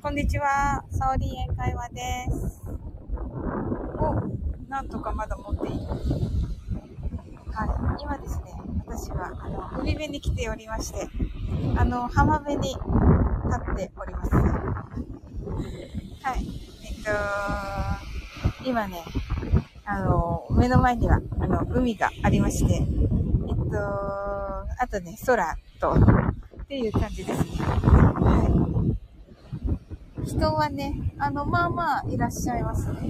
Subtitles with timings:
[0.00, 0.84] こんにちは。
[0.92, 2.00] サオリン英会話で
[2.30, 2.62] す。
[3.98, 4.14] お、
[4.70, 5.76] なんとかまだ持っている。
[7.52, 8.02] はい。
[8.02, 8.44] 今ですね、
[8.86, 11.08] 私は、あの、海辺に来ておりまして、
[11.76, 14.30] あの、浜辺に立っております。
[14.30, 14.40] は
[16.36, 16.46] い。
[16.84, 17.02] えっ
[18.62, 19.02] と、今ね、
[19.84, 23.78] あの、目の前には、あの、海がありまして、えっと、
[24.78, 28.07] あとね、空と、っていう感じですね。
[30.28, 32.98] 人はね、あの、まあまあいらっしゃいますね。
[33.00, 33.06] うん。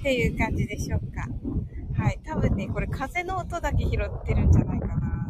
[0.00, 1.28] っていう感じでしょうか。
[2.02, 2.18] はい。
[2.24, 5.28] 多分ね、これ風の音だけ拾ってるんじゃないかな。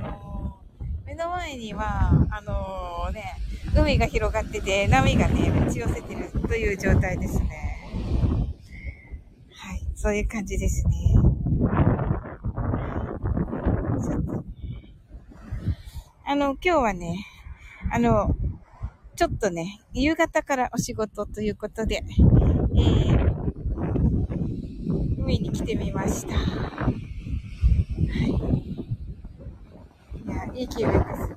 [0.00, 0.56] あの、
[1.04, 3.34] 目の前には、あのー、ね、
[3.76, 8.58] 海が広がってて、波がね、打ち寄せてるという状態ですね。
[9.52, 9.82] はい。
[9.94, 10.92] そういう感じですね。
[14.02, 14.44] ちょっと。
[16.24, 17.26] あの、今日はね、
[17.92, 18.34] あの、
[19.16, 23.32] ちょっとね、夕方からお仕事ということで、えー、
[25.18, 26.34] 海に来てみました。
[26.36, 28.28] はい。
[30.22, 31.36] いや、いい気分ですね。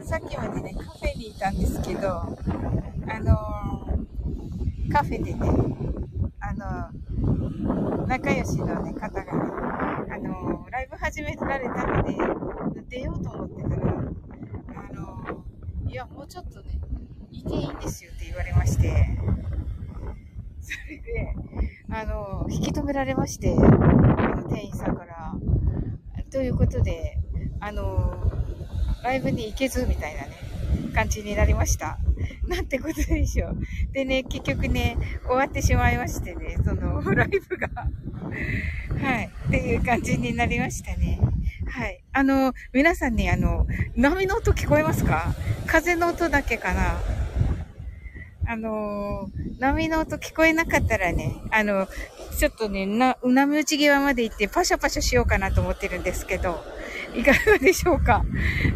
[0.00, 2.34] さっきまでね、カフェにいたんですけど、あ
[3.20, 5.40] のー、カフェでね、
[6.40, 9.30] あのー、仲良しのね、方がね、
[10.10, 12.16] あのー、ライブ始められたので、
[12.88, 14.08] 出ようと思ってたら、
[15.88, 16.78] いや、もうちょっとね、
[17.32, 19.18] いていいんですよって言われまして、
[20.60, 21.34] それで、
[21.90, 25.34] あの、引き止められまして、あの、店員さんから。
[26.30, 27.18] ということで、
[27.58, 28.30] あの、
[29.02, 30.36] ライブに行けずみたいなね、
[30.94, 31.98] 感じになりました。
[32.46, 33.58] なんてことでしょう。
[33.92, 37.68] でね、結局ね、終わってしまいましてね、その、ライブが
[39.00, 41.18] はい、っていう感じになりましたね。
[41.66, 41.97] はい。
[42.18, 45.32] あの、皆さんにあの、波の音聞こえますか？
[45.68, 46.98] 風の音だけかな？
[48.44, 51.86] あの、波の音聞こえなかったらね、あの、
[52.36, 56.58] ちょっとね、な、波打ち際まで行ってパシャパシャしようかなと思ってるんですけど、
[57.14, 58.24] いかがでしょうか？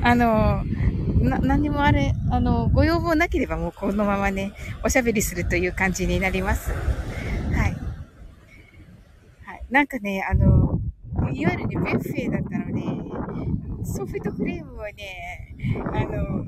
[0.02, 0.62] あの、
[1.18, 4.52] な、何もあれ、あの、ご要望なければもうこのままね、
[4.84, 6.70] おしゃべりするという感じになります。
[6.70, 7.58] はい。
[9.44, 9.64] はい。
[9.68, 10.78] なんかね、あの、
[11.34, 13.11] いわゆるね、ビュッフェだったので、
[13.84, 15.54] ソフトクリームをね、
[15.92, 16.44] あの、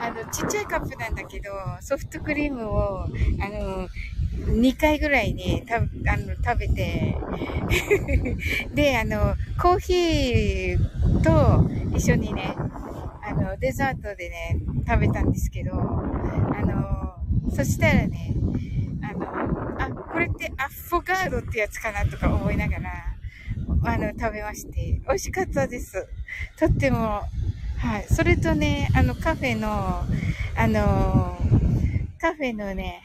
[0.00, 1.50] あの、ちっちゃいカップなんだけど、
[1.80, 3.88] ソフトクリームを、あの、
[4.46, 5.80] 2回ぐらいね、た、あ
[6.16, 7.16] の、食べて
[8.74, 18.34] で、あの、コーヒーと一緒にね、あの、デザートでね、食べたんですけど、あの、そしたらね、
[19.02, 23.13] あの、あ、これってアッフォガードってやつかなとか思いながら、
[23.86, 26.06] あの、食べまして、美味しかったです。
[26.58, 27.22] とっても、
[27.78, 28.06] はい。
[28.08, 29.68] それとね、あの、カフェの、
[30.56, 31.38] あの、
[32.18, 33.02] カフェのね、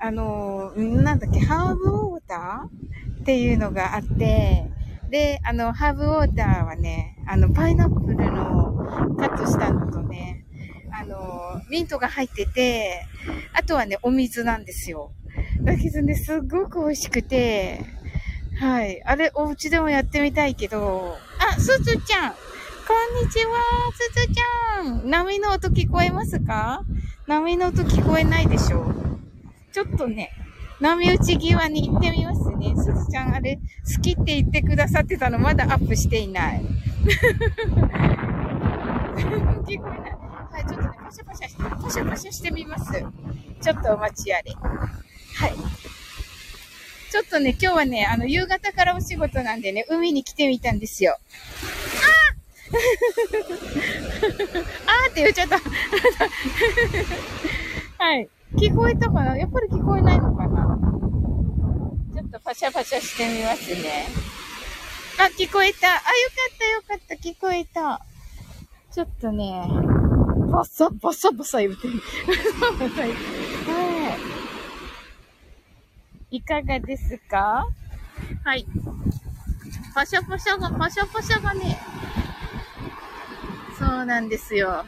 [0.00, 4.70] あの、なんだっけ、ハーブウォーターっていうのがあって、
[5.10, 10.44] で、あの、ハーブウォーターはね、あの、パイナップルのカットしたのとね、
[10.92, 13.06] あの、ミントが入ってて、
[13.54, 15.12] あとはね、お水なんですよ。
[15.62, 17.84] だけどね、すっごく美味しくて、
[18.60, 19.02] はい。
[19.04, 22.34] あれ、お家でもやってみたいけど、あ、すずちゃん
[22.86, 23.52] こんにちは
[23.94, 26.84] すずちゃん波の音聞こえますか？
[27.26, 28.92] 波の音聞こえないでしょ
[29.72, 30.30] ちょっとね、
[30.80, 32.74] 波打ち際に行ってみますね。
[32.76, 33.58] すずちゃんあれ、
[33.96, 36.62] 好きって言ってくださってたのまだアップしていない。
[39.64, 40.16] 聞こえない。
[40.52, 42.92] はい、ちょっとね、パシャパシャして、パシャパシャしてみます。
[43.60, 44.52] ちょっとお待ちあれ。
[44.52, 45.52] はい。
[47.14, 51.12] ちょっとね、今日はね、あの、夕方からお仕事なんでね、海に来てみたんですよ。
[51.12, 51.16] あ
[54.90, 55.60] あーって言っちゃった。
[58.04, 58.28] はい。
[58.56, 59.38] 聞こえたかな？
[59.38, 60.76] やっぱり聞こえないのかな？
[62.16, 64.08] ちょっとパシャパシャしてみますね。
[65.16, 65.90] あ、聞こえた。
[65.90, 66.04] あ、よか
[66.52, 67.14] ったよかった。
[67.14, 68.04] 聞こえた。
[68.92, 69.68] ちょっとね、
[70.50, 71.94] バサバサバサ言うてる。
[76.34, 77.68] いかがですか？
[78.42, 78.66] はい。
[79.94, 81.78] パシャパシャが、パシャパシャがね、
[83.78, 84.84] そうなんですよ。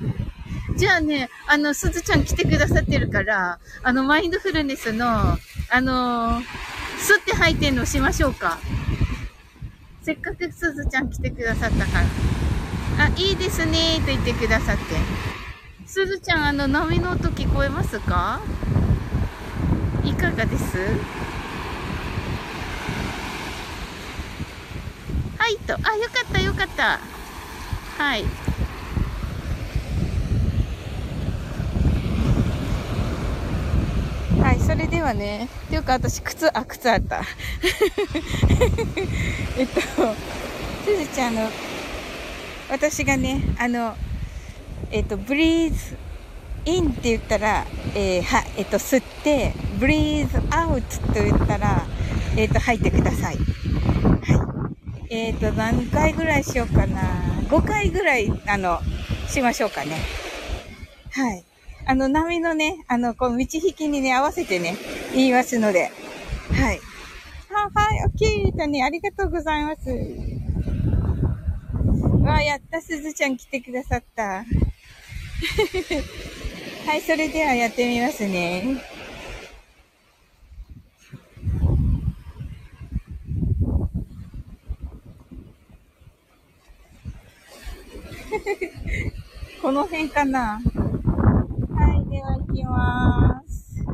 [0.77, 6.41] じゃあね、あの、すずちゃん来てくださってるから、あの、マインドフルネスの、あの
[6.99, 8.59] 吸って吐いてんのしましょうか。
[10.03, 11.93] せっかくすずちゃん来てくださったか
[12.99, 13.05] ら。
[13.05, 14.83] あ、いいですねと言ってくださって。
[15.87, 18.41] すずちゃん、あの、波の音聞こえますか？
[20.03, 20.77] いかがです？
[25.47, 25.75] はいと。
[25.75, 26.99] あ、よかったよかった。
[28.03, 28.25] はい。
[34.43, 37.23] はい、それではね、っていうか私靴、あ、靴あった。
[39.57, 41.49] えっと、すずちゃんの、
[42.69, 43.97] 私がね、あの、
[44.91, 45.97] えっと、ブリーズ
[46.65, 47.65] インって言ったら、
[47.95, 51.87] えー、は、えっと、吸って、ブリーズアウトと言ったら、
[52.37, 53.37] えっと、吐いてください。
[55.07, 55.09] はい。
[55.11, 57.01] えっと、何回ぐらいしようかな。
[57.49, 58.81] 5回ぐらい、あの、
[59.29, 59.97] しましょうかね。
[61.13, 61.45] はい。
[61.87, 64.77] あの、波のね、あの、こう、道引きにね、合わせてね、
[65.15, 65.93] 言いますので。
[66.53, 66.81] はい。
[67.55, 68.83] あ、はい、オッケーだね。
[68.83, 69.89] ありがとうございます。
[72.23, 74.45] わあ、やった、すずちゃん来てくださった。
[76.87, 78.96] はい、それではやってみますね。
[89.63, 93.85] この辺かなはい、では行きます。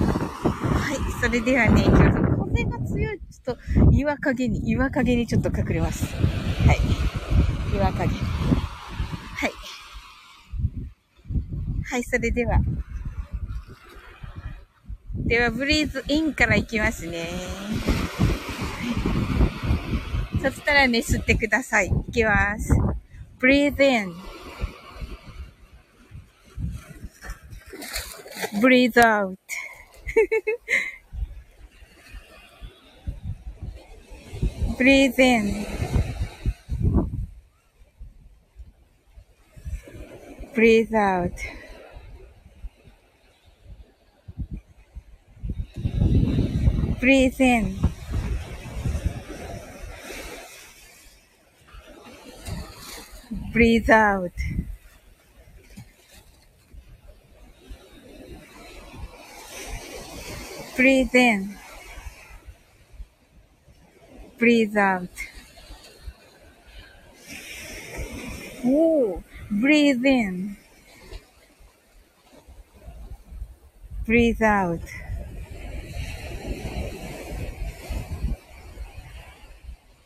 [0.00, 3.18] はい、それではね、風が強い。
[3.18, 6.06] ちょっと岩陰に、岩陰にちょっと隠れます。
[6.14, 7.76] はい。
[7.76, 8.36] 岩陰。
[11.88, 12.58] はい、それでは。
[15.14, 17.28] では、ブリーズインからいきますね。
[20.46, 21.90] そしたらね、吸ってください。
[22.08, 22.72] いきます。
[23.40, 24.14] breathe in.
[28.60, 29.36] breathe out.
[34.78, 35.66] breathe in.
[40.54, 41.32] breathe out.
[47.00, 47.85] Breathe in.
[53.56, 54.32] Breathe out.
[60.76, 61.56] Breathe in.
[64.38, 65.08] Breathe out.
[68.64, 70.56] Ooh, breathe in.
[74.06, 74.80] Breathe out.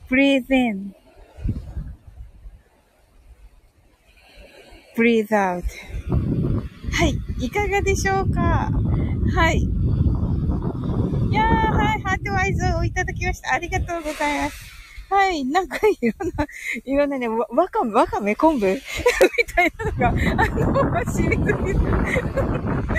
[0.08, 0.94] Breathe in.
[5.00, 5.64] Breathe out.
[6.93, 7.17] はい。
[7.47, 8.70] いかがでしょうか？
[9.35, 9.56] はい。
[9.56, 9.62] い
[11.32, 12.02] やー、はい。
[12.02, 13.55] ハートワイズをいただきました。
[13.55, 14.70] ありがとうございます。
[15.08, 15.43] はい。
[15.47, 16.47] なんかいろんな、
[16.85, 18.35] いろんなね、わ、わかめ、わかめ？
[18.37, 18.67] 昆布？
[18.76, 18.81] み
[19.55, 20.47] たいなのが、あ
[21.06, 21.79] の、知りすぎる。
[21.81, 22.93] は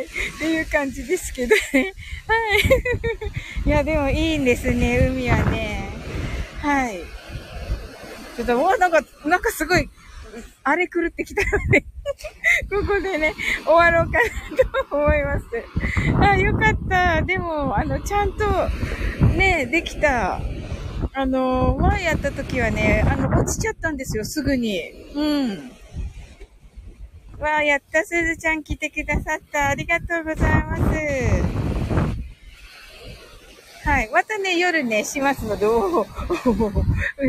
[0.00, 0.04] い。
[0.04, 1.94] っていう感じですけどね。
[2.26, 3.62] はい。
[3.68, 5.90] いや、でもいいんですね、海はね。
[6.60, 6.98] はい。
[8.36, 9.88] ちょっと、もうなんか、なんかすごい、
[10.64, 11.86] あれ狂ってきたので
[12.70, 13.34] ここでね、
[13.64, 15.46] 終わろうかなと思います。
[16.20, 17.22] あ、よかった。
[17.22, 18.68] でも、あの、ちゃんと、
[19.36, 20.40] ね、できた。
[21.12, 24.92] あの、前やった時はね、あの、落ちちゃったんですよ、すぐに。
[25.14, 25.72] うん。
[27.38, 29.68] わあ、やった、すずちゃん来てくださった。
[29.68, 31.66] ありがとうございます。
[33.84, 34.10] はい。
[34.10, 36.06] またね、夜ね、しますので、お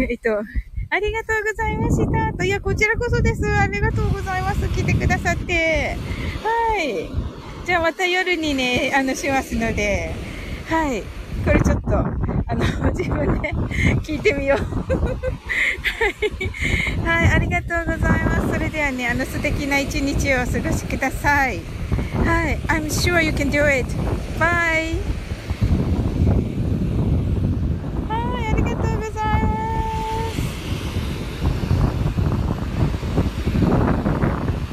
[0.09, 0.41] えっと、
[0.89, 2.37] ありがとうございました。
[2.37, 3.45] と、いや、こちらこそです。
[3.45, 4.67] ありがとうございます。
[4.69, 5.97] 来てくださって。
[6.43, 7.09] はい。
[7.65, 10.15] じゃあまた夜にね、あの、しますので、
[10.69, 11.03] はい。
[11.43, 12.05] これちょっと、あ
[12.55, 13.51] の、 自分で
[14.01, 14.59] 聞いてみよう。
[17.05, 17.25] はい。
[17.25, 18.53] はい、ありがとうございます。
[18.53, 21.59] それではね、あの、素敵な一日をお過ごしください。
[22.23, 22.59] はい。
[22.67, 23.85] I'm sure you can do it.
[24.39, 25.16] Bye.